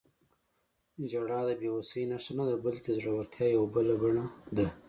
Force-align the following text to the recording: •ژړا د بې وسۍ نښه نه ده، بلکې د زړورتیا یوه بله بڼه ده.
•ژړا 1.11 1.39
د 1.47 1.51
بې 1.59 1.69
وسۍ 1.75 2.03
نښه 2.11 2.33
نه 2.37 2.43
ده، 2.49 2.55
بلکې 2.65 2.89
د 2.91 2.97
زړورتیا 3.03 3.45
یوه 3.55 3.67
بله 3.73 3.93
بڼه 4.01 4.25
ده. 4.55 4.65